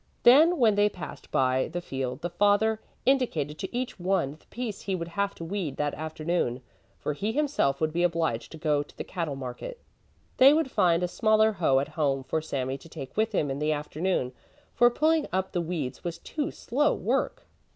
Then 0.23 0.57
when 0.57 0.73
they 0.73 0.89
passed 0.89 1.29
by 1.29 1.67
the 1.71 1.79
field 1.79 2.23
the 2.23 2.31
father 2.31 2.81
indicated 3.05 3.59
to 3.59 3.69
each 3.77 3.99
one 3.99 4.31
the 4.31 4.47
piece 4.47 4.81
he 4.81 4.95
would 4.95 5.09
have 5.09 5.35
to 5.35 5.43
weed 5.45 5.77
that 5.77 5.93
afternoon; 5.93 6.63
for 6.97 7.13
he 7.13 7.31
himself 7.31 7.79
would 7.79 7.93
be 7.93 8.01
obliged 8.01 8.51
to 8.53 8.57
go 8.57 8.81
to 8.81 8.97
the 8.97 9.03
cattle 9.03 9.35
market. 9.35 9.79
They 10.37 10.53
would 10.53 10.71
find 10.71 11.03
a 11.03 11.07
smaller 11.07 11.51
hoe 11.51 11.77
at 11.77 11.89
home 11.89 12.23
for 12.23 12.41
Sami 12.41 12.79
to 12.79 12.89
take 12.89 13.15
with 13.15 13.31
him 13.35 13.51
in 13.51 13.59
the 13.59 13.73
afternoon, 13.73 14.31
for 14.73 14.89
pulling 14.89 15.27
up 15.31 15.51
the 15.51 15.61
weeds 15.61 16.03
was 16.03 16.17
too 16.17 16.49
slow 16.49 16.95
work. 16.95 17.45